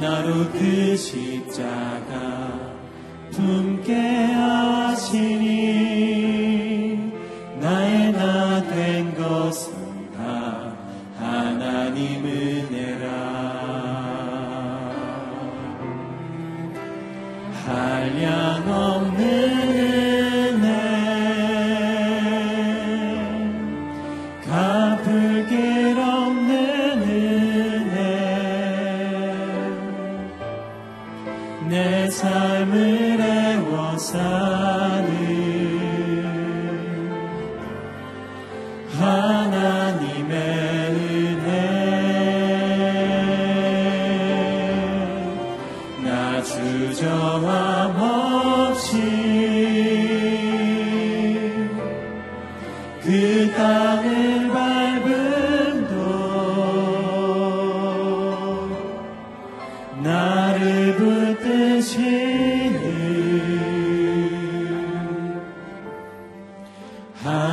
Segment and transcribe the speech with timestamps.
[0.00, 2.72] 나로 그 십자가
[3.32, 3.92] 품게
[4.32, 5.49] 하시니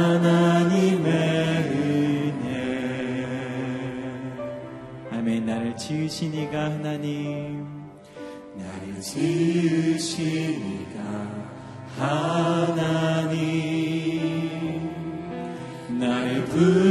[0.08, 1.12] 하나님의
[1.74, 2.54] 은혜.
[5.12, 5.46] 아멘.
[5.46, 7.68] 나를 지으시니가 하나님.
[8.56, 11.02] 나를 지으신 이가
[11.98, 13.36] 하나님.
[16.00, 16.87] 나를 부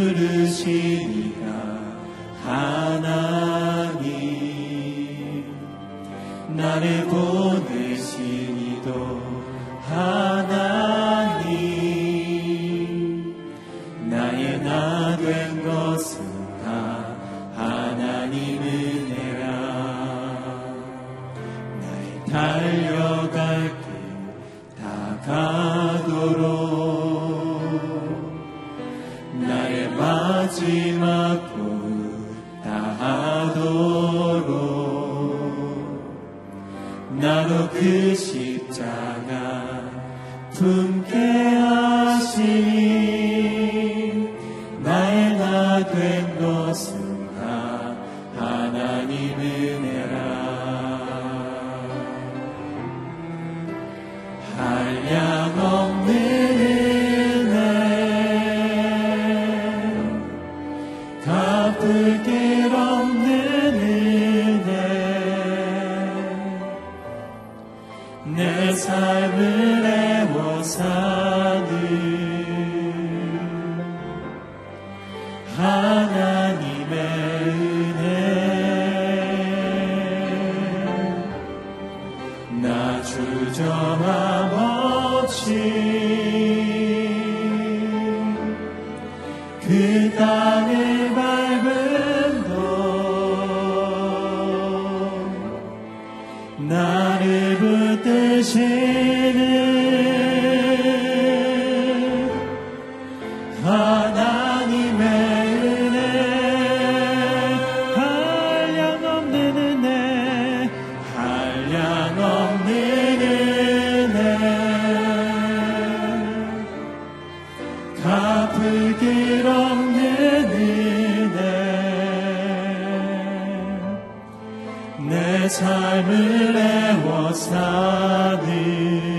[125.49, 129.16] 삶을 애워 사니.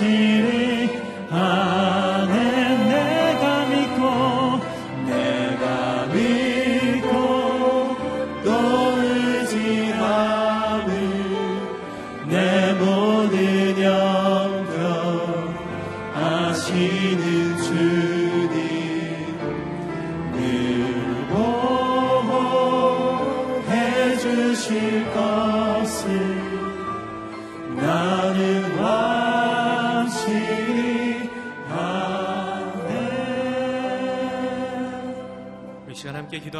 [0.00, 0.57] 확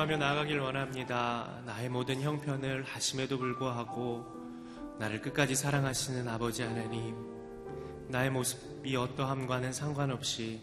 [0.08, 1.60] 기도하며 나아가길 원합니다.
[1.66, 4.24] 나의 모든 형편을 하심에도 불구하고
[4.98, 7.14] 나를 끝까지 사랑하시는 아버지 하나님,
[8.08, 10.62] 나의 모습이 어떠함과는 상관없이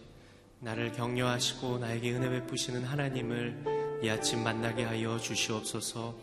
[0.59, 6.15] 나를 격려하시고 나에게 은혜 베푸시는 하나님을 이 아침 만나게 하여 주시옵소서.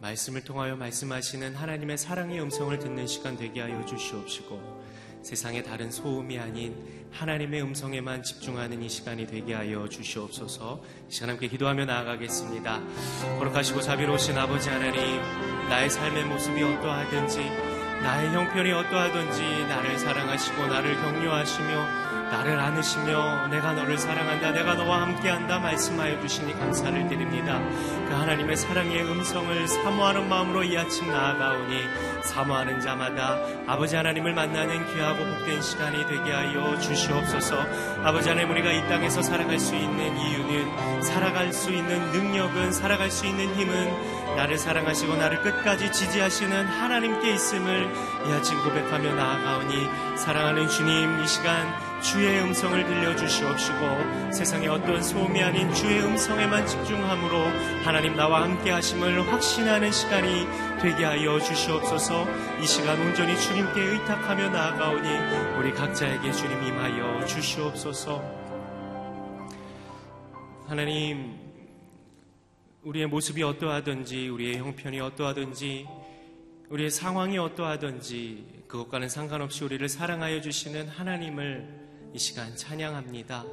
[0.00, 4.84] 말씀을 통하여 말씀하시는 하나님의 사랑의 음성을 듣는 시간 되게 하여 주시옵시고
[5.24, 6.76] 세상의 다른 소음이 아닌
[7.10, 10.82] 하나님의 음성에만 집중하는 이 시간이 되게 하여 주시옵소서.
[11.08, 12.80] 이 시간 함께 기도하며 나아가겠습니다.
[13.38, 15.00] 거룩하시고 자비로우신 아버지 하나님,
[15.70, 17.38] 나의 삶의 모습이 어떠하든지,
[18.02, 25.60] 나의 형편이 어떠하든지, 나를 사랑하시고 나를 격려하시며 나를 안으시며 내가 너를 사랑한다, 내가 너와 함께한다
[25.60, 27.60] 말씀하여 주시니 감사를 드립니다.
[28.08, 31.84] 그 하나님의 사랑의 음성을 사모하는 마음으로 이 아침 나아가오니
[32.24, 33.38] 사모하는 자마다
[33.68, 37.64] 아버지 하나님을 만나는 귀하고 복된 시간이 되게 하여 주시옵소서.
[38.02, 43.26] 아버지 하나님 우리가 이 땅에서 살아갈 수 있는 이유는 살아갈 수 있는 능력은 살아갈 수
[43.26, 47.94] 있는 힘은 나를 사랑하시고 나를 끝까지 지지하시는 하나님께 있음을
[48.26, 55.72] 이 아침 고백하며 나아가오니 사랑하는 주님 이 시간 주의 음성을 들려주시옵시고 세상의 어떤 소음이 아닌
[55.72, 57.38] 주의 음성에만 집중함으로
[57.82, 60.44] 하나님 나와 함께 하심을 확신하는 시간이
[60.82, 62.26] 되게 하여 주시옵소서.
[62.60, 65.08] 이 시간 온전히 주님께 의탁하며 나아가오니
[65.58, 68.22] 우리 각자에게 주님 임하여 주시옵소서.
[70.66, 71.38] 하나님
[72.82, 75.86] 우리의 모습이 어떠하든지 우리의 형편이 어떠하든지
[76.68, 81.83] 우리의 상황이 어떠하든지 그것과는 상관없이 우리를 사랑하여 주시는 하나님을
[82.14, 83.44] 이 시간 찬양합니다.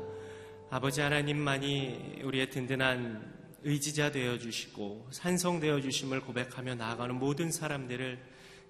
[0.70, 8.20] 아버지 하나님만이 우리의 든든한 의지자 되어 주시고 산성 되어 주심을 고백하며 나아가는 모든 사람들을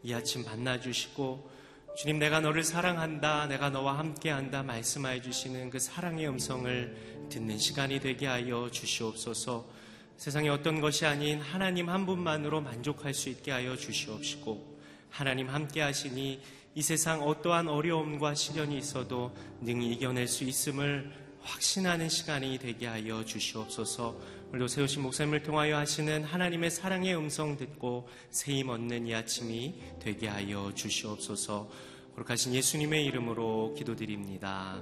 [0.03, 1.51] 이 아침 만나 주시고
[1.97, 8.27] 주님 내가 너를 사랑한다 내가 너와 함께한다 말씀하여 주시는 그 사랑의 음성을 듣는 시간이 되게
[8.27, 9.67] 하여 주시옵소서
[10.15, 14.79] 세상에 어떤 것이 아닌 하나님 한 분만으로 만족할 수 있게 하여 주시옵시고
[15.09, 16.41] 하나님 함께 하시니
[16.73, 21.11] 이 세상 어떠한 어려움과 시련이 있어도 능히 이겨낼 수 있음을
[21.41, 24.15] 확신하는 시간이 되게 하여 주시옵소서.
[24.49, 30.71] 오늘도 세우신 목사님을 통하여 하시는 하나님의 사랑의 음성 듣고 세임 얻는 이 아침이 되게 하여
[30.73, 31.69] 주시옵소서.
[32.15, 34.81] 거룩하신 예수님의 이름으로 기도드립니다.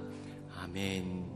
[0.58, 1.28] 아멘.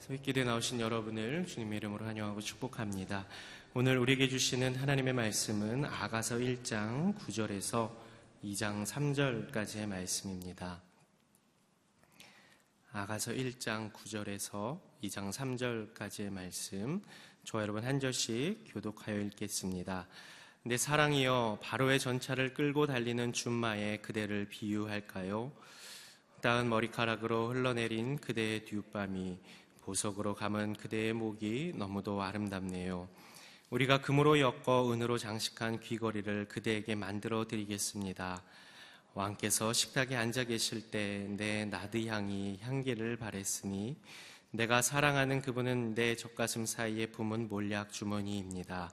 [0.00, 3.26] 소위길에 나오신 여러분을 주님의 이름으로 환영하고 축복합니다.
[3.72, 8.09] 오늘 우리에게 주시는 하나님의 말씀은 아가서 1장 9절에서
[8.42, 10.80] 2장 3절까지의 말씀입니다.
[12.90, 17.02] 아가서 1장 9절에서 2장 3절까지의 말씀,
[17.44, 20.08] 저와 여러분 한 절씩 교독하여 읽겠습니다.
[20.62, 25.52] 내 사랑이여 바로의 전차를 끌고 달리는 준마에 그대를 비유할까요?
[26.40, 29.38] 따은 머리카락으로 흘러내린 그대의 뒷밤이
[29.82, 33.06] 보석으로 감은 그대의 목이 너무도 아름답네요.
[33.70, 38.42] 우리가 금으로 엮어 은으로 장식한 귀걸이를 그대에게 만들어 드리겠습니다.
[39.14, 43.96] 왕께서 식탁에 앉아 계실 때 내 나드 향이 향기를 발했으니
[44.50, 48.92] 내가 사랑하는 그분은 내 젖가슴 사이에 품은 몰약 주머니입니다.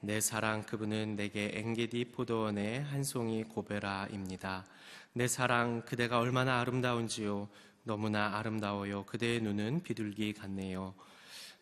[0.00, 4.64] 내 사랑 그분은 내게 엥게디 포도원의 한 송이 고베라입니다.
[5.12, 7.48] 내 사랑 그대가 얼마나 아름다운지요
[7.82, 10.94] 너무나 아름다워요 그대의 눈은 비둘기 같네요.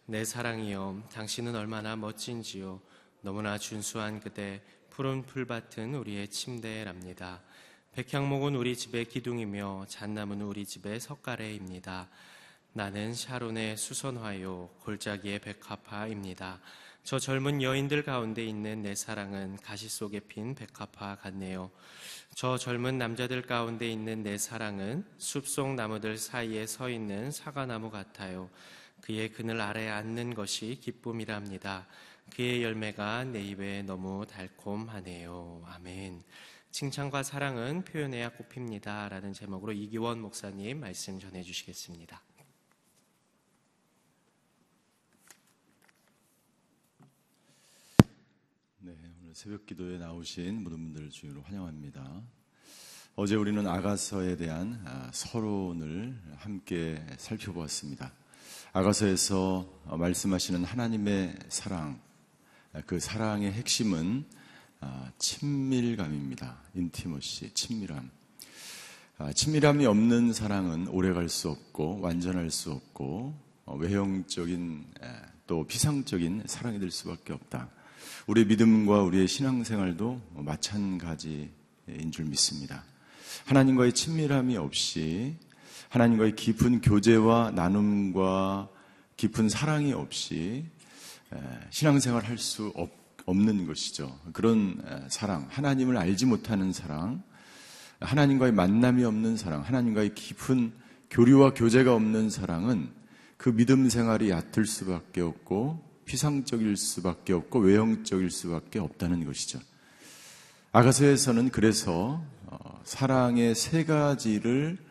[0.09, 2.81] 내 사랑이여 당신은 얼마나 멋진지요
[3.23, 7.43] 너무나 준수한 그대 푸른 풀밭은 우리의 침대랍니다.
[7.91, 12.09] 백향목은 우리 집의 기둥이며 잣나무는 우리 집의 석가래입니다.
[12.73, 16.61] 나는 샤론의 수선화요 골짜기의 백합화입니다.
[17.03, 21.73] 저 젊은 여인들 가운데 있는 내 사랑은 가시 속에 핀 백합화 같네요.
[22.37, 28.49] 저 젊은 남자들 가운데 있는 내 사랑은 숲속 나무들 사이에 서 있는 사과나무 같아요.
[29.07, 31.87] 그의 그늘 아래에 앉는 것이 기쁨이랍니다.
[32.35, 35.63] 그의 열매가 내 입에 너무 달콤하네요.
[35.65, 36.25] 아멘.
[36.73, 39.09] 칭찬과 사랑은 표현해야 꽃핍니다.
[39.09, 42.21] 라는 제목으로 이기원 목사님 말씀 전해 주시겠습니다.
[48.81, 52.23] 네, 오늘 새벽 기도에 나오신 모든 분들을 주님으로 환영합니다.
[53.15, 58.26] 어제 우리는 아가서에 대한 아, 서론을 함께 살펴보았습니다.
[58.77, 61.99] 아가서에서 말씀하시는 하나님의 사랑,
[62.85, 64.27] 그 사랑의 핵심은
[64.81, 66.59] 아, 친밀감입니다.
[66.75, 68.11] 인티머시, 친밀함.
[69.17, 74.85] 아, 친밀함이 없는 사랑은 오래갈 수 없고 완전할 수 없고 어, 외형적인
[75.47, 77.71] 또 피상적인 사랑이 될 수밖에 없다.
[78.27, 81.49] 우리의 믿음과 우리의 신앙생활도 마찬가지인
[82.13, 82.85] 줄 믿습니다.
[83.47, 85.39] 하나님과의 친밀함이 없이
[85.97, 88.69] 하나님과의 깊은 교제와 나눔과
[89.17, 90.67] 깊은 사랑이 없이
[91.71, 92.71] 신앙생활 할 수
[93.25, 94.21] 없는 것이죠.
[94.35, 97.23] 그런 사랑, 하나님을 알지 못하는 사랑,
[98.01, 100.73] 하나님과의 만남이 없는 사랑, 하나님과의 깊은
[101.09, 102.91] 교류와 교제가 없는 사랑은
[103.39, 109.61] 그 믿음 생활이 얕을 수밖에 없고 피상적일 수밖에 없고 외형적일 수밖에 없다는 것이죠.
[110.73, 114.86] 아가서에서는 그래서 어, 사랑의 세 가지를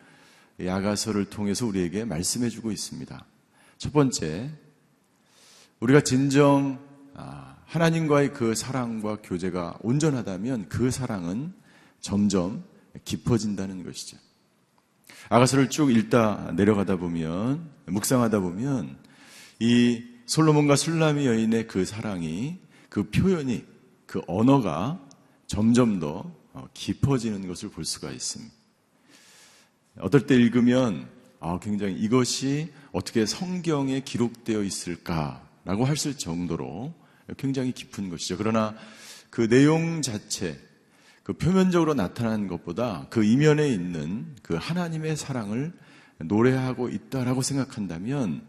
[0.64, 3.24] 야가서를 통해서 우리에게 말씀해 주고 있습니다.
[3.78, 4.50] 첫 번째,
[5.80, 6.78] 우리가 진정
[7.14, 11.52] 아, 하나님과의 그 사랑과 교제가 온전하다면 그 사랑은
[12.00, 12.64] 점점
[13.04, 14.18] 깊어진다는 것이죠.
[15.28, 18.96] 아가서를 쭉 읽다 내려가다 보면, 묵상하다 보면,
[19.58, 22.58] 이 솔로몬과 술라미 여인의 그 사랑이,
[22.88, 23.64] 그 표현이,
[24.06, 25.00] 그 언어가
[25.46, 28.54] 점점 더 어, 깊어지는 것을 볼 수가 있습니다.
[30.00, 31.08] 어떨 때 읽으면
[31.40, 36.94] 아, 굉장히 이것이 어떻게 성경에 기록되어 있을까라고 하실 정도로
[37.36, 38.36] 굉장히 깊은 것이죠.
[38.36, 38.74] 그러나
[39.30, 40.58] 그 내용 자체,
[41.22, 45.72] 그 표면적으로 나타나는 것보다 그 이면에 있는 그 하나님의 사랑을
[46.18, 48.42] 노래하고 있다라고 생각한다면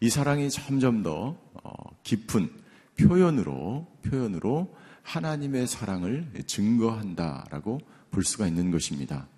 [0.00, 1.72] 이 사랑이 점점 더 어,
[2.02, 2.50] 깊은
[2.98, 9.28] 표현으로 표현으로 하나님의 사랑을 증거한다라고 볼 수가 있는 것입니다.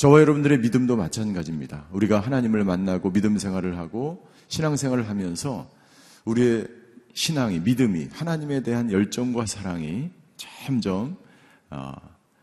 [0.00, 1.86] 저와 여러분들의 믿음도 마찬가지입니다.
[1.92, 5.70] 우리가 하나님을 만나고 믿음 생활을 하고 신앙 생활을 하면서
[6.24, 6.68] 우리의
[7.12, 11.18] 신앙이 믿음이 하나님에 대한 열정과 사랑이 점점
[11.68, 11.92] 어,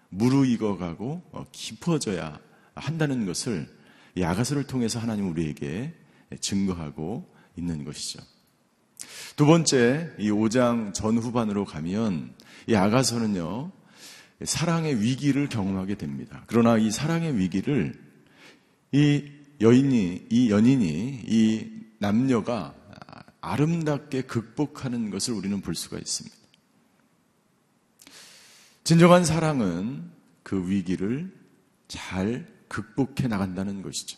[0.09, 2.39] 무르익어가고 어, 깊어져야
[2.75, 3.67] 한다는 것을
[4.19, 5.95] 야가서를 통해서 하나님 우리에게
[6.39, 8.19] 증거하고 있는 것이죠.
[9.35, 12.35] 두 번째, 이 5장 전후반으로 가면
[12.67, 13.71] 이 아가서는요,
[14.43, 16.43] 사랑의 위기를 경험하게 됩니다.
[16.47, 17.99] 그러나 이 사랑의 위기를
[18.91, 22.75] 이 여인이, 이 연인이, 이 남녀가
[23.41, 26.35] 아름답게 극복하는 것을 우리는 볼 수가 있습니다.
[28.83, 30.11] 진정한 사랑은
[30.43, 31.33] 그 위기를
[31.87, 34.17] 잘 극복해 나간다는 것이죠.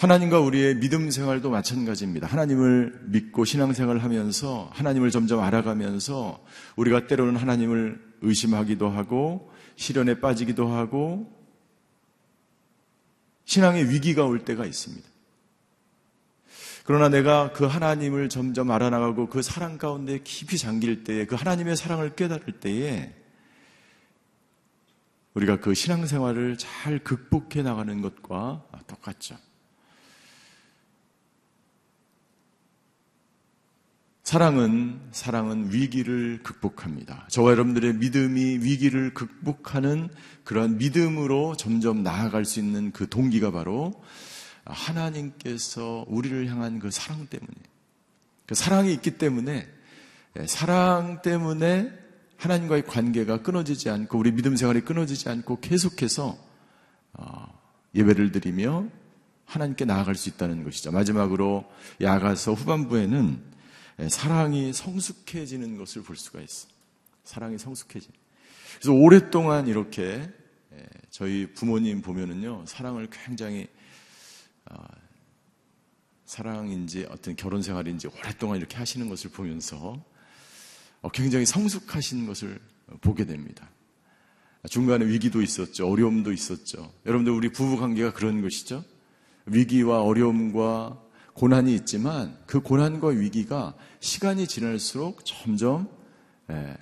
[0.00, 2.26] 하나님과 우리의 믿음 생활도 마찬가지입니다.
[2.26, 6.42] 하나님을 믿고 신앙생활을 하면서 하나님을 점점 알아가면서
[6.76, 11.30] 우리가 때로는 하나님을 의심하기도 하고 시련에 빠지기도 하고
[13.44, 15.06] 신앙의 위기가 올 때가 있습니다.
[16.84, 22.14] 그러나 내가 그 하나님을 점점 알아나가고 그 사랑 가운데 깊이 잠길 때에 그 하나님의 사랑을
[22.14, 23.14] 깨달을 때에
[25.34, 29.36] 우리가 그 신앙생활을 잘 극복해 나가는 것과 똑같죠.
[34.30, 37.26] 사랑은 사랑은 위기를 극복합니다.
[37.30, 40.08] 저와 여러분들의 믿음이 위기를 극복하는
[40.44, 43.92] 그러한 믿음으로 점점 나아갈 수 있는 그 동기가 바로
[44.64, 47.50] 하나님께서 우리를 향한 그 사랑 때문에
[48.46, 49.66] 그 사랑이 있기 때문에
[50.38, 51.90] 예, 사랑 때문에
[52.36, 56.38] 하나님과의 관계가 끊어지지 않고 우리 믿음 생활이 끊어지지 않고 계속해서
[57.14, 57.60] 어,
[57.96, 58.86] 예배를 드리며
[59.44, 60.92] 하나님께 나아갈 수 있다는 것이죠.
[60.92, 61.64] 마지막으로
[62.00, 63.49] 야가서 후반부에는 예,
[64.08, 66.68] 사랑이 성숙해지는 것을 볼 수가 있어.
[67.24, 68.08] 사랑이 성숙해지.
[68.78, 70.30] 그래서 오랫동안 이렇게
[70.72, 73.66] 예, 저희 부모님 보면은요 사랑을 굉장히
[74.70, 74.76] 어,
[76.24, 80.02] 사랑인지 어떤 결혼 생활인지 오랫동안 이렇게 하시는 것을 보면서
[81.02, 82.60] 어, 굉장히 성숙하신 것을
[83.00, 83.68] 보게 됩니다.
[84.68, 85.88] 중간에 위기도 있었죠.
[85.88, 86.92] 어려움도 있었죠.
[87.06, 88.84] 여러분들 우리 부부 관계가 그런 것이죠.
[89.46, 91.00] 위기와 어려움과
[91.40, 95.88] 고난이 있지만 그 고난과 위기가 시간이 지날수록 점점
[96.50, 96.76] 예,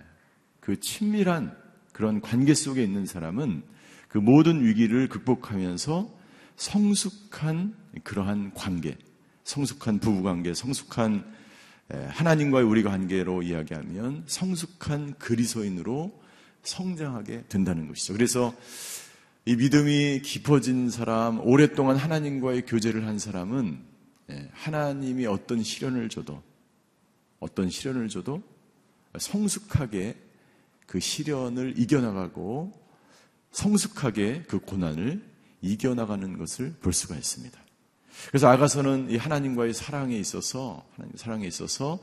[0.59, 1.57] 그 친밀한
[1.93, 3.63] 그런 관계 속에 있는 사람은
[4.09, 6.13] 그 모든 위기를 극복하면서
[6.57, 8.99] 성숙한 그러한 관계,
[9.45, 11.25] 성숙한 부부 관계, 성숙한
[12.09, 16.21] 하나님과의 우리 관계로 이야기하면 성숙한 그리스도인으로
[16.65, 18.13] 성장하게 된다는 것이죠.
[18.13, 18.53] 그래서
[19.45, 23.87] 이 믿음이 깊어진 사람, 오랫동안 하나님과의 교제를 한 사람은
[24.53, 26.43] 하나님이 어떤 시련을 줘도
[27.41, 28.43] 어떤 시련을 줘도
[29.19, 30.17] 성숙하게
[30.87, 32.73] 그 시련을 이겨나가고
[33.53, 35.23] 성숙하게 그 고난을
[35.63, 37.59] 이겨나가는 것을 볼 수가 있습니다.
[38.29, 41.99] 그래서 아가서는 이 하나님과의 사랑에 있어서 하나님 사랑에 있어서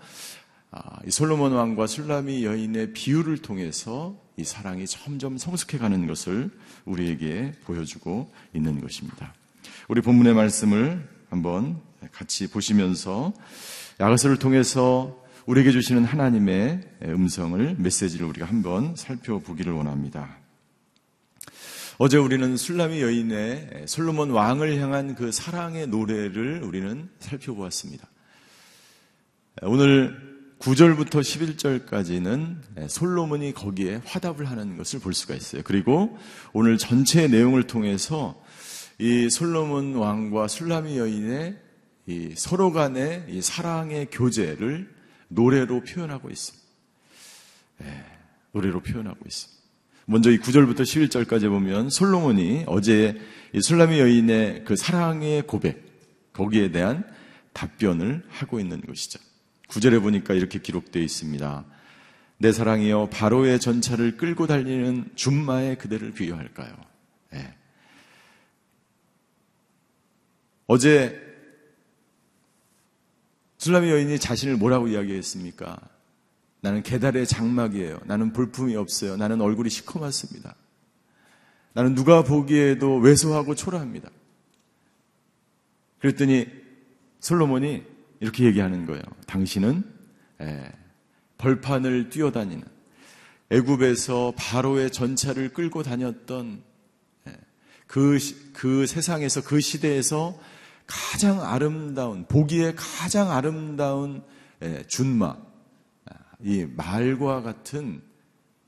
[0.71, 6.49] 아, 이 솔로몬 왕과 술라미 여인의 비유를 통해서 이 사랑이 점점 성숙해가는 것을
[6.85, 9.33] 우리에게 보여주고 있는 것입니다.
[9.87, 13.33] 우리 본문의 말씀을 한번 같이 보시면서
[13.99, 20.37] 야가서를 통해서 우리에게 주시는 하나님의 음성을 메시지를 우리가 한번 살펴보기를 원합니다.
[21.97, 28.07] 어제 우리는 술라미 여인의 솔로몬 왕을 향한 그 사랑의 노래를 우리는 살펴보았습니다.
[29.61, 35.61] 오늘 9절부터 11절까지는 솔로몬이 거기에 화답을 하는 것을 볼 수가 있어요.
[35.63, 36.17] 그리고
[36.53, 38.41] 오늘 전체 내용을 통해서
[38.99, 41.64] 이 솔로몬 왕과 술라미 여인의
[42.35, 44.93] 서로 간의 이 사랑의 교제를
[45.27, 46.65] 노래로 표현하고 있습니다.
[47.79, 48.05] 네,
[48.51, 49.55] 노래로 표현하고 있습니다.
[50.05, 53.19] 먼저 이 9절부터 11절까지 보면 솔로몬이 어제
[53.53, 55.83] 이 술라미 여인의 그 사랑의 고백,
[56.33, 57.03] 거기에 대한
[57.53, 59.19] 답변을 하고 있는 것이죠.
[59.69, 61.65] 9절에 보니까 이렇게 기록되어 있습니다.
[62.37, 66.75] 내 사랑이여 바로의 전차를 끌고 달리는 준마의 그대를 비유할까요?
[67.31, 67.55] 네.
[70.67, 71.24] 어제
[73.65, 75.75] 술라미 여인이 자신을 뭐라고 이야기했습니까?
[76.61, 77.99] 나는 계달의 장막이에요.
[78.05, 79.17] 나는 볼품이 없어요.
[79.17, 80.55] 나는 얼굴이 시커멓습니다.
[81.73, 84.11] 나는 누가 보기에도 왜소하고 초라합니다.
[85.97, 86.45] 그랬더니
[87.19, 87.81] 솔로몬이
[88.19, 89.01] 이렇게 얘기하는 거예요.
[89.25, 89.83] 당신은
[90.41, 90.71] 예,
[91.39, 92.63] 벌판을 뛰어다니는
[93.49, 96.61] 애굽에서 바로의 전차를 끌고 다녔던
[97.29, 97.37] 예,
[97.87, 98.19] 그,
[98.53, 100.39] 그 세상에서 그 시대에서
[100.87, 104.23] 가장 아름다운 보기에 가장 아름다운
[104.61, 105.35] 예, 준마
[106.41, 108.01] 이 말과 같은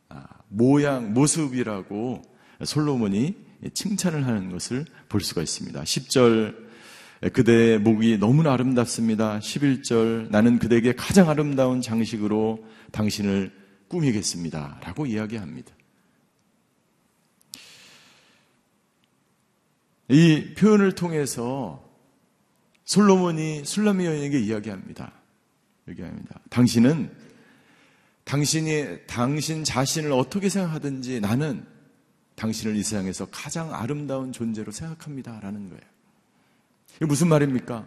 [0.09, 2.21] 아, 모양, 모습이라고
[2.63, 3.35] 솔로몬이
[3.73, 5.81] 칭찬을 하는 것을 볼 수가 있습니다.
[5.81, 6.67] 10절
[7.33, 9.39] 그대의 목이 너무나 아름답습니다.
[9.39, 13.51] 11절 나는 그대에게 가장 아름다운 장식으로 당신을
[13.87, 14.81] 꾸미겠습니다.
[14.83, 15.73] 라고 이야기합니다.
[20.09, 21.86] 이 표현을 통해서
[22.87, 25.11] 솔로몬이 술라미 여인에게 이야기합니다.
[25.89, 26.39] 얘기합니다.
[26.49, 27.13] 당신은
[28.23, 31.65] 당신이 당신 자신을 어떻게 생각하든지 나는
[32.35, 35.39] 당신을 이 세상에서 가장 아름다운 존재로 생각합니다.
[35.41, 35.81] 라는 거예요.
[36.95, 37.85] 이게 무슨 말입니까?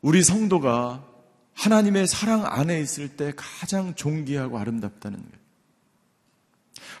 [0.00, 1.06] 우리 성도가
[1.54, 5.40] 하나님의 사랑 안에 있을 때 가장 존귀하고 아름답다는 거예요.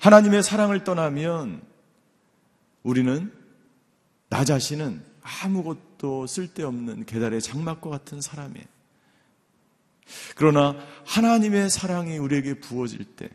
[0.00, 1.69] 하나님의 사랑을 떠나면
[2.82, 3.32] 우리는
[4.28, 8.66] 나 자신은 아무것도 쓸데없는 계달의 장막과 같은 사람이에요.
[10.34, 13.28] 그러나 하나님의 사랑이 우리에게 부어질 때,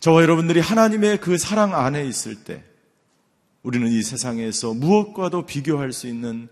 [0.00, 2.64] 저와 여러분들이 하나님의 그 사랑 안에 있을 때,
[3.62, 6.48] 우리는 이 세상에서 무엇과도 비교할 수 있는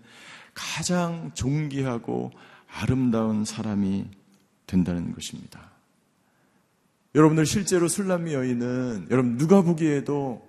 [0.53, 2.31] 가장 존귀하고
[2.67, 4.05] 아름다운 사람이
[4.65, 5.71] 된다는 것입니다.
[7.13, 10.47] 여러분들 실제로 술람미 여인은 여러분 누가 보기에도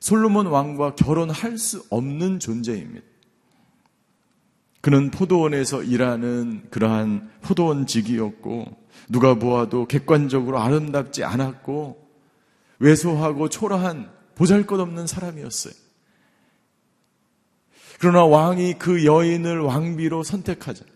[0.00, 3.06] 솔로몬 왕과 결혼할 수 없는 존재입니다.
[4.80, 8.64] 그는 포도원에서 일하는 그러한 포도원직이었고
[9.10, 12.08] 누가 보아도 객관적으로 아름답지 않았고
[12.78, 15.74] 왜소하고 초라한 보잘것없는 사람이었어요.
[17.98, 20.86] 그러나 왕이 그 여인을 왕비로 선택하자.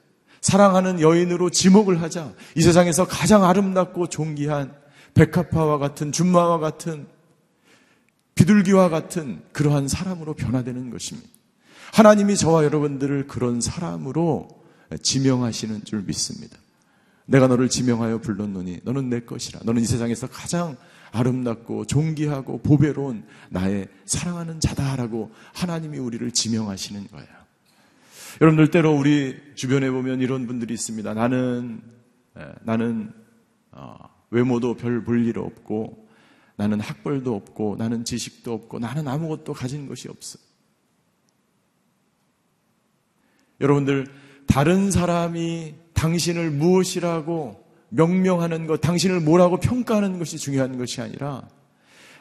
[0.40, 2.32] 사랑하는 여인으로 지목을 하자.
[2.54, 4.74] 이 세상에서 가장 아름답고 존귀한
[5.12, 7.06] 백합화와 같은 준마와 같은
[8.35, 11.29] 비둘기와 같은 그러한 사람으로 변화되는 것입니다.
[11.92, 14.49] 하나님이 저와 여러분들을 그런 사람으로
[15.01, 16.59] 지명하시는 줄 믿습니다.
[17.27, 19.61] 내가 너를 지명하여 불렀노니 너는 내 것이라.
[19.64, 20.77] 너는 이 세상에서 가장
[21.12, 27.29] 아름답고 존귀하고 보배로운 나의 사랑하는 자다라고 하나님이 우리를 지명하시는 거예요.
[28.40, 31.14] 여러분들 때로 우리 주변에 보면 이런 분들이 있습니다.
[31.14, 31.81] 나는
[32.64, 33.12] 나는
[33.70, 33.97] 어,
[34.31, 36.03] 외모도 별 볼 일 없고
[36.56, 40.38] 나는 학벌도 없고 나는 지식도 없고 나는 아무것도 가진 것이 없어.
[43.60, 44.06] 여러분들
[44.46, 51.48] 다른 사람이 당신을 무엇이라고 명명하는 것, 당신을 뭐라고 평가하는 것이 중요한 것이 아니라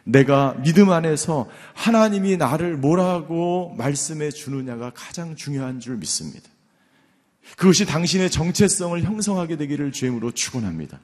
[0.03, 6.49] 내가 믿음 안에서 하나님이 나를 뭐라고 말씀해 주느냐가 가장 중요한 줄 믿습니다.
[7.57, 10.99] 그것이 당신의 정체성을 형성하게 되기를 주임으로 축원합니다.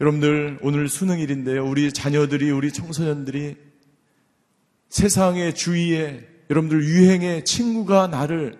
[0.00, 1.64] 여러분들 오늘 수능일인데요.
[1.64, 3.56] 우리 자녀들이 우리 청소년들이
[4.88, 8.56] 세상의 주위에 여러분들 유행의 친구가 나를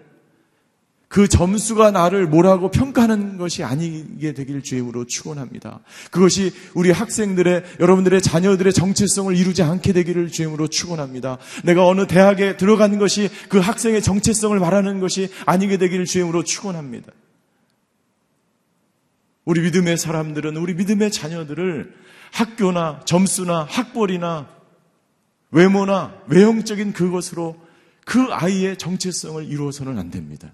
[1.07, 5.81] 그 점수가 나를 뭐라고 평가하는 것이 아니게 되길 주임으로 축원합니다.
[6.11, 11.39] 그것이 우리 학생들의 여러분들의 자녀들의 정체성을 이루지 않게 되기를 주임으로 축원합니다.
[11.65, 17.11] 내가 어느 대학에 들어간 것이 그 학생의 정체성을 말하는 것이 아니게 되기를 주임으로 축원합니다.
[19.49, 21.95] 우리 믿음의 사람들은 우리 믿음의 자녀들을
[22.33, 24.47] 학교나 점수나 학벌이나
[25.53, 27.59] 외모나 외형적인 그것으로
[28.05, 30.53] 그 아이의 정체성을 이루어서는 안 됩니다.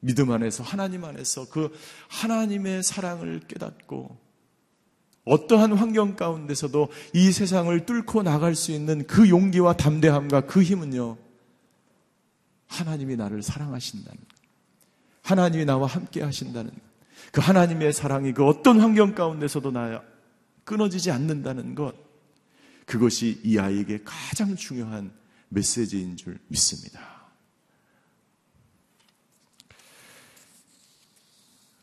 [0.00, 1.70] 믿음 안에서 하나님 안에서 그
[2.08, 4.16] 하나님의 사랑을 깨닫고
[5.26, 11.18] 어떠한 환경 가운데서도 이 세상을 뚫고 나갈 수 있는 그 용기와 담대함과 그 힘은요.
[12.68, 14.28] 하나님이 나를 사랑하신다는 것.
[15.20, 16.85] 하나님이 나와 함께 하신다는 것.
[17.32, 20.02] 그 하나님의 사랑이 그 어떤 환경 가운데서도 나
[20.64, 21.94] 끊어지지 않는다는 것.
[22.84, 25.12] 그것이 이 아이에게 가장 중요한
[25.48, 27.00] 메시지인 줄 믿습니다.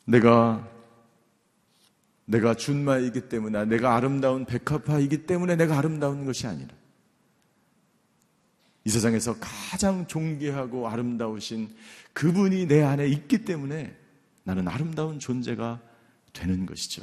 [0.06, 0.70] 내가
[2.26, 6.74] 내가 준마이기 때문에 내가 아름다운 백합화이기 때문에 내가 아름다운 것이 아니라
[8.86, 11.74] 이 세상에서 가장 존귀하고 아름다우신
[12.14, 14.03] 그분이 내 안에 있기 때문에
[14.44, 15.80] 나는 아름다운 존재가
[16.34, 17.02] 되는 것이죠.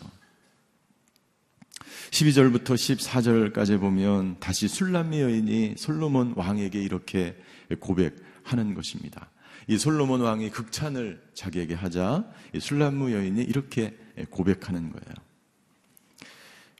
[2.11, 7.37] 12절부터 14절까지 보면 다시 술람미 여인이 솔로몬 왕에게 이렇게
[7.79, 9.31] 고백하는 것입니다.
[9.68, 12.24] 이 솔로몬 왕이 극찬을 자기에게 하자
[12.55, 13.96] 이 술람무 여인이 이렇게
[14.31, 15.14] 고백하는 거예요.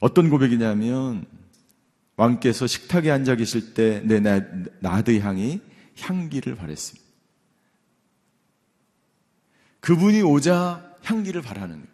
[0.01, 1.25] 어떤 고백이냐면
[2.17, 4.19] 왕께서 식탁에 앉아 계실 때 내
[4.79, 5.61] 나드 향이
[5.99, 7.10] 향기를 바랬습니다.
[9.81, 11.91] 그분이 오자 향기를 바라는 거예요.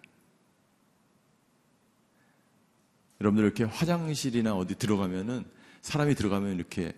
[3.20, 5.46] 여러분들 이렇게 화장실이나 어디 들어가면은
[5.82, 6.94] 사람이 들어가면 이렇게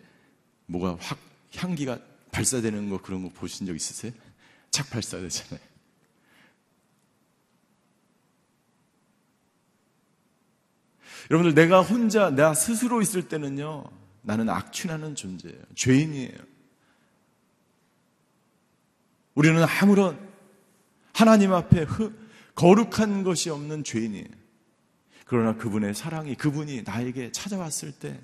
[0.65, 1.17] 뭐가 확
[1.55, 1.99] 향기가
[2.31, 4.11] 발사되는 거 그런 거 보신 적 있으세요?
[4.71, 5.69] 착 발사되잖아요.
[11.31, 13.85] 여러분들 내가 혼자 나 스스로 있을 때는요.
[14.21, 15.61] 나는 악취나는 존재예요.
[15.75, 16.37] 죄인이에요.
[19.35, 20.28] 우리는 아무런
[21.13, 21.85] 하나님 앞에
[22.55, 24.27] 거룩한 것이 없는 죄인이에요.
[25.25, 28.19] 그러나 그분의 사랑이 그분이 나에게 찾아왔을 때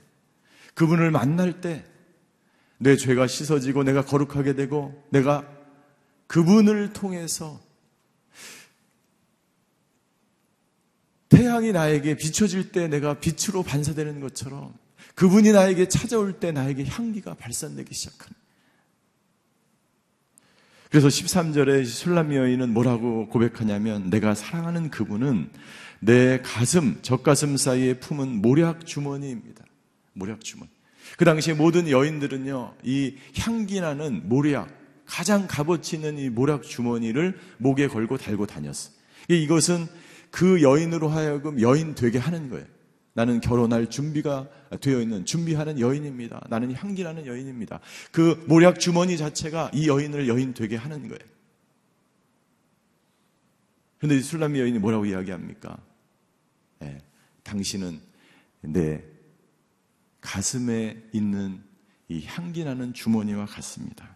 [0.74, 1.86] 그분을 만날 때
[2.78, 5.50] 내 죄가 씻어지고 내가 거룩하게 되고 내가
[6.28, 7.62] 그분을 통해서
[11.30, 14.74] 태양이 나에게 비춰질 때 내가 빛으로 반사되는 것처럼
[15.16, 18.36] 그분이 나에게 찾아올 때 나에게 향기가 발산되기 시작하는
[20.90, 25.50] 그래서 13절에 술람미 여인은 뭐라고 고백하냐면 내가 사랑하는 그분은
[26.00, 29.64] 내 가슴, 젖가슴 사이에 품은 모략 주머니입니다.
[30.14, 30.70] 모략 주머니.
[31.18, 34.70] 그 당시에 모든 여인들은요, 이 향기 나는 모략,
[35.06, 38.92] 가장 값어치 있는 이 모략 주머니를 목에 걸고 달고 다녔어.
[39.30, 39.88] 이것은
[40.32, 42.66] 그 여인으로 하여금 여인 되게 하는 거예요.
[43.16, 44.50] 나는 결혼할 준비가
[44.82, 46.42] 되어 있는 준비하는 여인입니다.
[46.50, 47.80] 나는 향기나는 여인입니다.
[48.12, 51.36] 그 모략 주머니 자체가 이 여인을 여인 되게 하는 거예요.
[53.98, 55.78] 그런데 이 술람미 여인이 뭐라고 이야기합니까?
[56.80, 56.98] 네,
[57.44, 58.02] 당신은
[58.60, 59.02] 내
[60.20, 61.64] 가슴에 있는
[62.10, 64.14] 이 향기나는 주머니와 같습니다.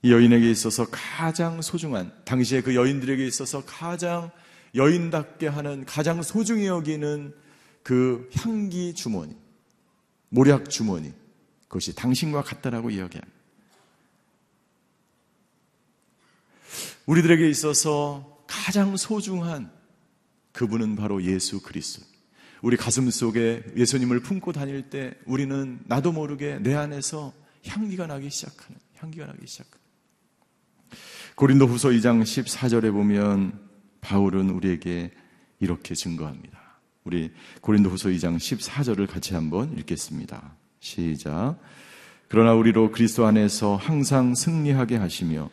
[0.00, 4.30] 이 여인에게 있어서 가장 소중한, 당시에 그 여인들에게 있어서 가장
[4.74, 7.34] 여인답게 하는 가장 소중히 여기는
[7.82, 9.36] 그 향기 주머니,
[10.28, 11.12] 모략 주머니,
[11.68, 13.38] 그것이 당신과 같다라고 이야기합니다.
[17.06, 19.70] 우리들에게 있어서 가장 소중한
[20.52, 22.04] 그분은 바로 예수 그리스도.
[22.60, 27.32] 우리 가슴 속에 예수님을 품고 다닐 때 우리는 나도 모르게 내 안에서
[27.66, 29.78] 향기가 나기 시작하는, 향기가 나기 시작하는.
[31.36, 33.67] 고린도 후서 2장 14절에 보면
[34.08, 35.10] 바울은 우리에게
[35.60, 36.58] 이렇게 증거합니다.
[37.04, 40.56] 우리 고린도 후서 2장 14절을 같이 한번 읽겠습니다.
[40.80, 41.58] 시작.
[42.28, 45.50] 그러나 우리로 그리스도 안에서 항상 승리하게 하시며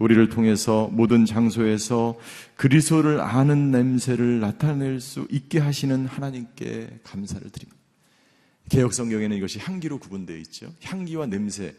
[0.00, 2.18] 우리를 통해서 모든 장소에서
[2.56, 7.80] 그리스도를 아는 냄새를 나타낼 수 있게 하시는 하나님께 감사를 드립니다.
[8.68, 10.72] 개혁 성경에는 이것이 향기로 구분되어 있죠.
[10.82, 11.72] 향기와 냄새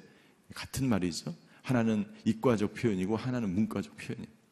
[0.54, 1.36] 같은 말이죠.
[1.64, 4.43] 하나는 이과적 표현이고 하나는 문과적 표현이에요.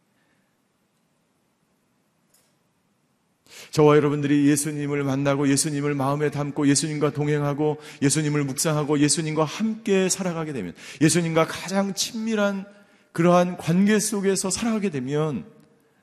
[3.69, 10.74] 저와 여러분들이 예수님을 만나고 예수님을 마음에 담고 예수님과 동행하고 예수님을 묵상하고 예수님과 함께 살아가게 되면
[11.00, 12.65] 예수님과 가장 친밀한
[13.12, 15.45] 그러한 관계 속에서 살아가게 되면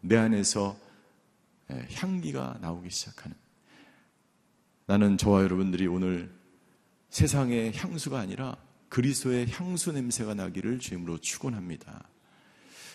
[0.01, 0.77] 내 안에서
[1.71, 3.37] 예, 향기가 나오기 시작하는
[4.87, 6.31] 나는 저와 여러분들이 오늘
[7.11, 8.57] 세상의 향수가 아니라
[8.89, 12.09] 그리스도의 향수 냄새가 나기를 주임으로 축원합니다.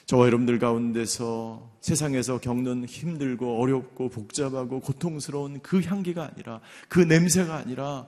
[0.05, 8.07] 저와 여러분들 가운데서 세상에서 겪는 힘들고 어렵고 복잡하고 고통스러운 그 향기가 아니라 그 냄새가 아니라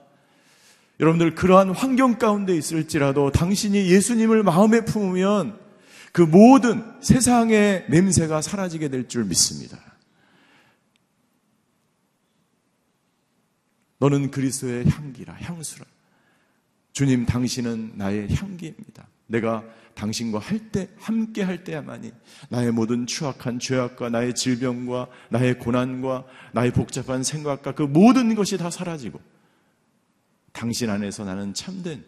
[1.00, 5.58] 여러분들 그러한 환경 가운데 있을지라도 당신이 예수님을 마음에 품으면
[6.12, 9.78] 그 모든 세상의 냄새가 사라지게 될 줄 믿습니다.
[13.98, 15.84] 너는 그리스도의 향기라, 향수라.
[16.92, 19.08] 주님, 당신은 나의 향기입니다.
[19.26, 19.64] 내가
[19.96, 22.12] 당신과 할 때, 함께 할 때야만이
[22.50, 28.70] 나의 모든 추악한 죄악과 나의 질병과 나의 고난과 나의 복잡한 생각과 그 모든 것이 다
[28.70, 29.20] 사라지고
[30.52, 32.04] 당신 안에서 나는 참된,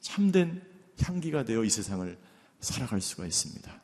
[0.00, 0.60] 참된
[1.00, 2.18] 향기가 되어 이 세상을
[2.60, 3.80] 살아갈 수가 있습니다.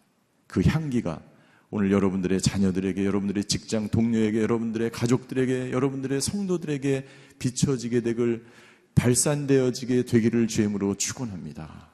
[0.48, 1.22] 그 향기가
[1.70, 7.06] 오늘 여러분들의 자녀들에게, 여러분들의 직장 동료에게, 여러분들의 가족들에게, 여러분들의 성도들에게
[7.38, 8.44] 비춰지게 되길
[8.94, 11.93] 발산되어지게 되기를 주임으로 축원합니다.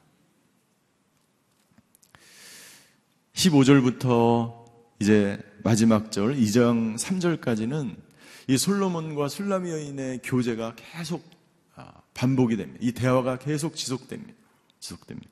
[3.41, 4.55] 15절부터
[5.01, 7.97] 이제 마지막 절 2장 3절까지는
[8.49, 11.25] 이 솔로몬과 술라미 여인의 교제가 계속
[11.75, 12.79] 아, 반복이 됩니다.
[12.83, 14.35] 이 대화가 계속 지속됩니다.
[14.79, 15.31] 지속됩니다.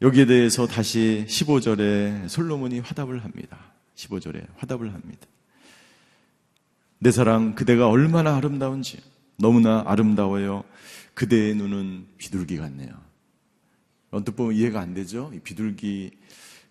[0.00, 3.58] 여기에 대해서 다시 15절에 솔로몬이 화답을 합니다.
[3.96, 5.26] 15절에 화답을 합니다.
[6.98, 9.02] 내 사랑 그대가 얼마나 아름다운지
[9.36, 10.64] 너무나 아름다워요.
[11.12, 13.07] 그대의 눈은 비둘기 같네요.
[14.10, 15.30] 언뜻 보면 이해가 안 되죠?
[15.34, 16.10] 이 비둘기,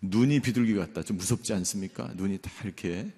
[0.02, 1.02] 눈이 비둘기 같다.
[1.02, 2.10] 좀 무섭지 않습니까?
[2.14, 3.10] 눈이 다 이렇게.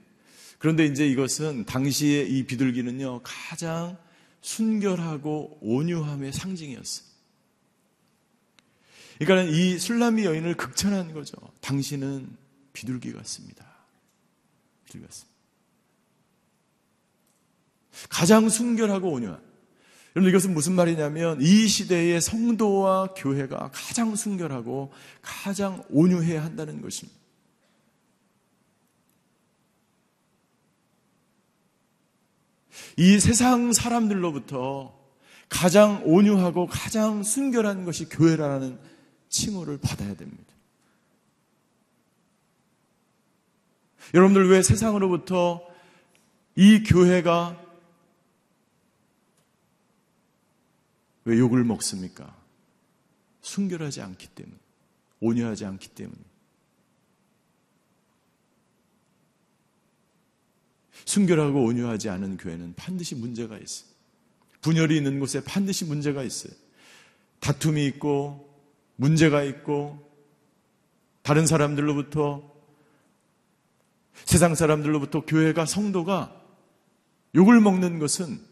[0.59, 3.97] 그런데 이제 이것은 당시에 이 비둘기는요, 가장
[4.43, 7.11] 순결하고 온유함의 상징이었어요.
[9.19, 11.37] 그러니까 이 술라미 여인을 극찬한 거죠.
[11.61, 12.29] 당신은
[12.73, 13.67] 비둘기 같습니다.
[14.87, 15.31] 비둘기 같습니다.
[18.09, 19.50] 가장 순결하고 온유한.
[20.17, 24.93] 여러분 이것은 무슨 말이냐면 이 시대의 성도와 교회가 가장 순결하고
[25.23, 27.19] 가장 온유해야 한다는 것입니다.
[32.97, 34.99] 이 세상 사람들로부터
[35.49, 38.79] 가장 온유하고 가장 순결한 것이 교회라는
[39.29, 40.53] 칭호를 받아야 됩니다.
[44.13, 45.63] 여러분들 왜 세상으로부터
[46.57, 47.70] 이 교회가
[51.25, 52.37] 왜 욕을 먹습니까?
[53.43, 54.57] 순결하지 않기 때문에,
[55.21, 56.19] 온유하지 않기 때문에.
[61.05, 63.91] 순결하고 온유하지 않은 교회는 반드시 문제가 있어요.
[64.61, 66.53] 분열이 있는 곳에 반드시 문제가 있어요.
[67.41, 68.49] 다툼이 있고,
[68.97, 70.11] 문제가 있고,
[71.23, 72.51] 다른 사람들로부터,
[74.25, 76.37] 세상 사람들로부터 교회가, 성도가
[77.35, 78.50] 욕을 먹는 것은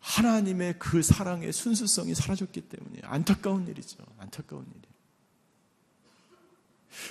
[0.00, 3.98] 하나님의 그 사랑의 순수성이 사라졌기 때문에 안타까운 일이죠.
[4.18, 4.88] 안타까운 일이.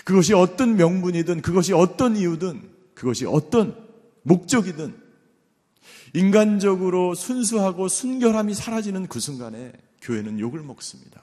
[0.04, 3.88] 그것이 어떤 명분이든 그것이 어떤 이유든 그것이 어떤
[4.24, 5.08] 목적이든
[6.14, 9.72] 인간적으로 순수하고 순결함이 사라지는 그 순간에
[10.02, 11.22] 교회는 욕을 먹습니다.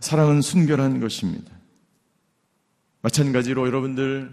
[0.00, 1.61] 사랑은 순결한 것입니다.
[3.02, 4.30] 마찬가지로 여러분들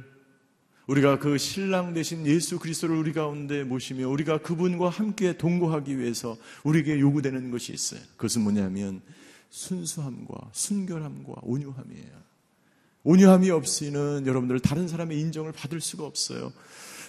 [0.85, 6.99] 우리가 그 신랑 되신 예수 그리스도를 우리 가운데 모시며 우리가 그분과 함께 동거하기 위해서 우리에게
[6.99, 7.99] 요구되는 것이 있어요.
[8.15, 9.01] 그것은 뭐냐면
[9.49, 12.29] 순수함과 순결함과 온유함이에요.
[13.03, 16.51] 온유함이 없이는 여러분들 다른 사람의 인정을 받을 수가 없어요.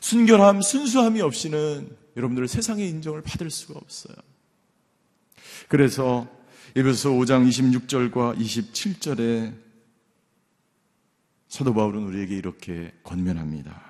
[0.01, 4.17] 순결함, 순수함이 없이는 여러분들 세상의 인정을 받을 수가 없어요.
[5.69, 6.27] 그래서
[6.75, 9.70] 에베소 5장 26절과 27절에
[11.51, 13.83] 사도 바울은 우리에게 이렇게 권면합니다.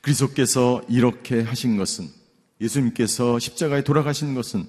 [0.00, 2.08] 그리스도께서 이렇게 하신 것은
[2.60, 4.64] 예수님께서 십자가에 돌아가신 것은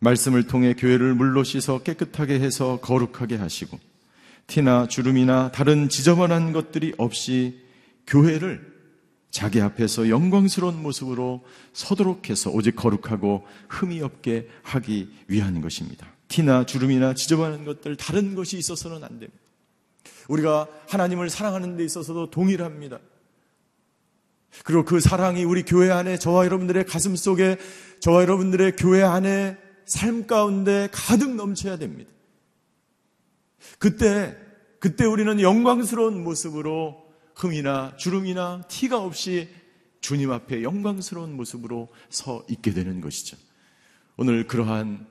[0.00, 3.78] 말씀을 통해 교회를 물로 씻어 깨끗하게 해서 거룩하게 하시고
[4.46, 7.60] 티나 주름이나 다른 지저분한 것들이 없이
[8.06, 8.72] 교회를
[9.30, 16.06] 자기 앞에서 영광스러운 모습으로 서도록 해서 오직 거룩하고 흠이 없게 하기 위한 것입니다.
[16.28, 19.41] 티나 주름이나 지저분한 것들 다른 것이 있어서는 안 됩니다.
[20.28, 22.98] 우리가 하나님을 사랑하는 데 있어서도 동일합니다.
[24.64, 27.56] 그리고 그 사랑이 우리 교회 안에 저와 여러분들의 가슴 속에
[28.00, 29.56] 저와 여러분들의 교회 안에
[29.86, 32.10] 삶 가운데 가득 넘쳐야 됩니다.
[33.78, 34.36] 그때,
[34.78, 37.02] 그때 우리는 영광스러운 모습으로
[37.34, 39.48] 흠이나 주름이나 티가 없이
[40.00, 43.36] 주님 앞에 영광스러운 모습으로 서 있게 되는 것이죠.
[44.16, 45.06] 오늘 그러한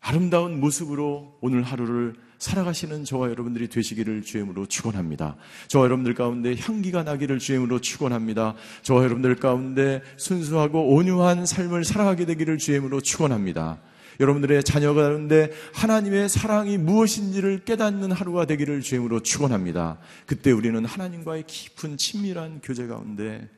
[0.00, 5.36] 아름다운 모습으로 오늘 하루를 살아가시는 저와 여러분들이 되시기를 주임으로 축원합니다.
[5.68, 8.56] 저와 여러분들 가운데 향기가 나기를 주임으로 축원합니다.
[8.82, 13.78] 저와 여러분들 가운데 순수하고 온유한 삶을 살아가게 되기를 주임으로 축원합니다.
[14.18, 19.98] 여러분들의 자녀 가운데 하나님의 사랑이 무엇인지를 깨닫는 하루가 되기를 주임으로 축원합니다.
[20.26, 23.48] 그때 우리는 하나님과의 깊은 친밀한 교제 가운데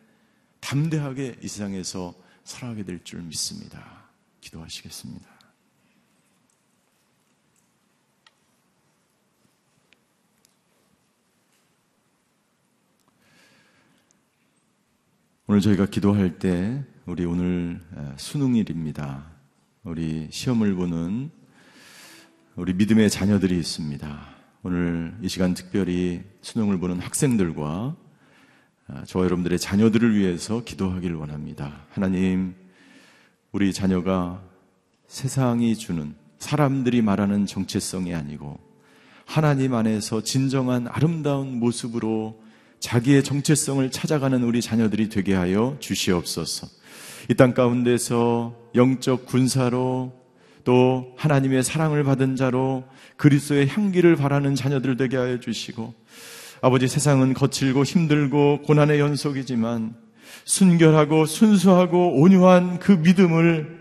[0.60, 2.14] 담대하게 이 세상에서
[2.44, 4.02] 살아가게 될 줄 믿습니다.
[4.40, 5.31] 기도하시겠습니다.
[15.48, 17.80] 오늘 저희가 기도할 때 우리 오늘
[18.16, 19.24] 수능일입니다.
[19.82, 21.30] 우리 시험을 보는
[22.54, 24.28] 우리 믿음의 자녀들이 있습니다.
[24.62, 27.96] 오늘 이 시간 특별히 수능을 보는 학생들과
[28.86, 31.86] 아, 저와 여러분들의 자녀들을 위해서 기도하기를 원합니다.
[31.90, 32.54] 하나님,
[33.50, 34.40] 우리 자녀가
[35.08, 38.60] 세상이 주는 사람들이 말하는 정체성이 아니고
[39.26, 42.41] 하나님 안에서 진정한 아름다운 모습으로
[42.82, 46.66] 자기의 정체성을 찾아가는 우리 자녀들이 되게 하여 주시옵소서.
[47.30, 50.12] 이 땅 가운데서 영적 군사로
[50.64, 52.84] 또 하나님의 사랑을 받은 자로
[53.16, 55.94] 그리스도의 향기를 바라는 자녀들 되게 하여 주시고
[56.60, 59.94] 아버지 세상은 거칠고 힘들고 고난의 연속이지만
[60.44, 63.80] 순결하고 순수하고 온유한 그 믿음을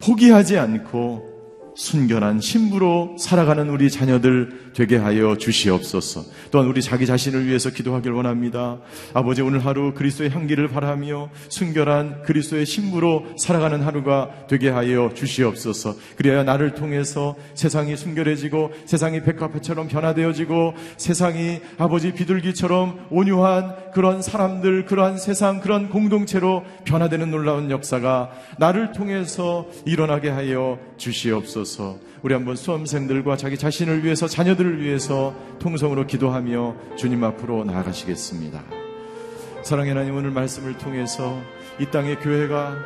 [0.00, 1.33] 포기하지 않고
[1.76, 6.24] 순결한 신부로 살아가는 우리 자녀들 되게 하여 주시옵소서.
[6.50, 8.78] 또한 우리 자기 자신을 위해서 기도하길 원합니다.
[9.12, 15.96] 아버지 오늘 하루 그리스도의 향기를 바라며 순결한 그리스도의 신부로 살아가는 하루가 되게 하여 주시옵소서.
[16.16, 25.18] 그래야 나를 통해서 세상이 순결해지고 세상이 백화패처럼 변화되어지고 세상이 아버지 비둘기처럼 온유한 그런 사람들, 그러한
[25.18, 31.63] 세상, 그런 공동체로 변화되는 놀라운 역사가 나를 통해서 일어나게 하여 주시옵소서.
[32.22, 38.62] 우리 한번 수험생들과 자기 자신을 위해서 자녀들을 위해서 통성으로 기도하며 주님 앞으로 나아가시겠습니다.
[39.62, 41.40] 사랑의 하나님 오늘 말씀을 통해서
[41.80, 42.76] 이 땅의 교회가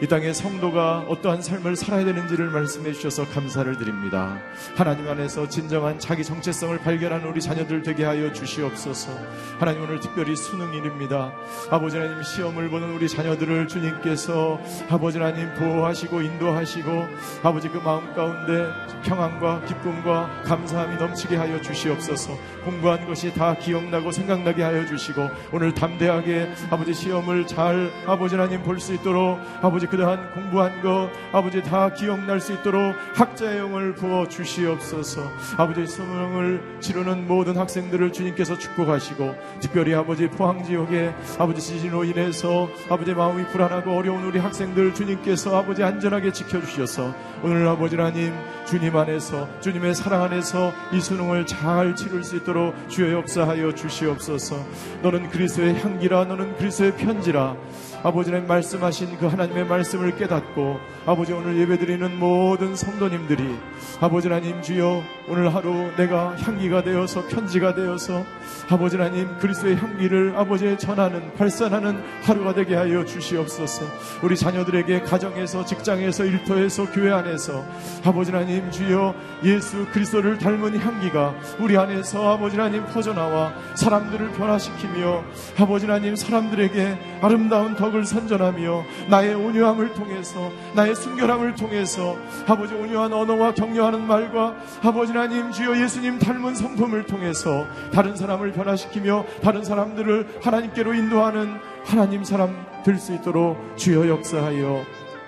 [0.00, 4.38] 이 땅의 성도가 어떠한 삶을 살아야 되는지를 말씀해 주셔서 감사를 드립니다.
[4.76, 9.10] 하나님 안에서 진정한 자기 정체성을 발견하는 우리 자녀들 되게 하여 주시옵소서.
[9.58, 11.32] 하나님 오늘 특별히 수능일입니다.
[11.70, 17.06] 아버지 하나님 시험을 보는 우리 자녀들을 주님께서 아버지 하나님 보호하시고 인도하시고
[17.42, 18.68] 아버지 그 마음 가운데
[19.02, 22.38] 평안과 기쁨과 감사함이 넘치게 하여 주시옵소서.
[22.64, 28.78] 공부한 것이 다 기억나고 생각나게 하여 주시고 오늘 담대하게 아버지 시험을 잘 아버지 하나님 볼
[28.78, 35.22] 수 있도록 아버지 그러한 공부한 것 아버지 다 기억날 수 있도록 학자의 영을 부어 주시옵소서.
[35.56, 43.14] 아버지 수능을 치르는 모든 학생들을 주님께서 축복하시고 특별히 아버지 포항 지역에 아버지 지진으로 인해서 아버지
[43.14, 48.32] 마음이 불안하고 어려운 우리 학생들 주님께서 아버지 안전하게 지켜주셔서 오늘 아버지 하나님
[48.66, 54.56] 주님 안에서 주님의 사랑 안에서 이 수능을 잘 치를 수 있도록 주여 역사하여 주시옵소서.
[55.02, 57.56] 너는 그리스도의 향기라 너는 그리스도의 편지라
[58.02, 63.56] 아버지는 말씀하신 그 하나님의 말씀을 깨닫고 아버지 오늘 예배드리는 모든 성도님들이
[64.00, 68.24] 아버지 하나님 주여 오늘 하루 내가 향기가 되어서 편지가 되어서
[68.70, 73.86] 아버지 하나님 그리스도의 향기를 아버지에 전하는 발산하는 하루가 되게 하여 주시옵소서.
[74.22, 77.64] 우리 자녀들에게 가정에서 직장에서 일터에서 교회 안에서
[78.04, 85.24] 아버지 하나님 주여 예수 그리스도를 닮은 향기가 우리 안에서 아버지 하나님 퍼져나와 사람들을 변화시키며
[85.58, 92.16] 아버지 하나님 사람들에게 아름다운 덕을 선전하며 나의 온유함을 통해서 나의 순결함을 통해서
[92.46, 99.24] 아버지 온유한 언어와 격려하는 말과 아버지 하나님 주여 예수님 닮은 성품을 통해서 다른 사람을 변화시키며
[99.42, 104.84] 다른 사람들을 하나님께로 인도하는 하나님 사람 될 수 있도록 주여 역사하여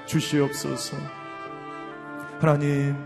[0.07, 0.97] 주시옵소서.
[2.41, 2.97] 하나님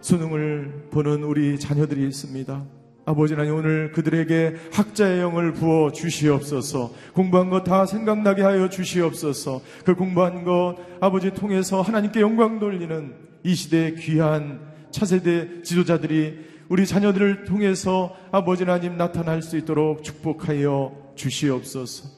[0.00, 2.75] 수능을 보는 우리 자녀들이 있습니다.
[3.06, 6.92] 아버지 하나님 오늘 그들에게 학자의 영을 부어 주시옵소서.
[7.14, 9.62] 공부한 것 다 생각나게 하여 주시옵소서.
[9.84, 16.38] 그 공부한 것 아버지 통해서 하나님께 영광 돌리는 이 시대의 귀한 차세대 지도자들이
[16.68, 22.08] 우리 자녀들을 통해서 아버지 하나님 나타날 수 있도록 축복하여 주시옵소서.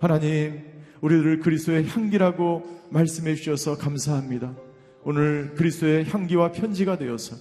[0.00, 0.60] 하나님,
[1.00, 4.54] 우리들을 그리스도의 향기라고 말씀해 주셔서 감사합니다.
[5.04, 7.36] 오늘 그리스도의 향기와 편지가 되어서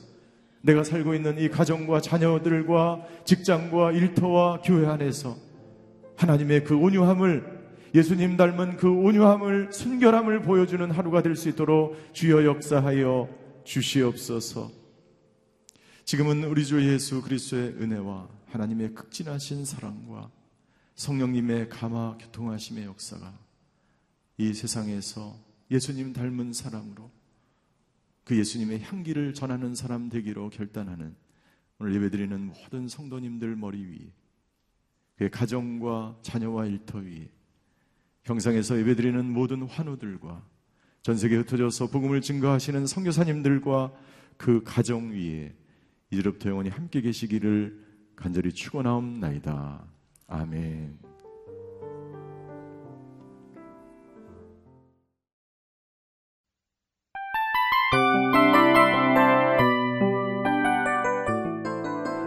[0.62, 5.36] 내가 살고 있는 이 가정과 자녀들과 직장과 일터와 교회 안에서
[6.18, 7.62] 하나님의 그 온유함을
[7.94, 13.28] 예수님 닮은 그 온유함을 순결함을 보여주는 하루가 될 수 있도록 주여 역사하여
[13.64, 14.72] 주시옵소서.
[16.06, 20.30] 지금은 우리 주 예수 그리스도의 은혜와 하나님의 극진하신 사랑과
[20.96, 23.34] 성령님의 감화 교통하심의 역사가
[24.38, 25.36] 이 세상에서
[25.70, 27.10] 예수님 닮은 사람으로
[28.24, 31.16] 그 예수님의 향기를 전하는 사람 되기로 결단하는
[31.80, 34.14] 오늘 예배드리는 모든 성도님들 머리 위에
[35.18, 37.30] 그의 가정과 자녀와 일터 위에
[38.24, 40.46] 형상에서 예배드리는 모든 환우들과
[41.02, 43.92] 전 세계에 흩어져서 복음을 증거하시는 선교사님들과
[44.38, 45.56] 그 가정 위에
[46.12, 47.84] 이제부터 영원히 함께 계시기를
[48.16, 49.84] 간절히 축원하옵나이다.
[50.28, 51.11] 아멘.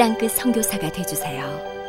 [0.00, 1.79] 땅끝 선교사가 되주세요.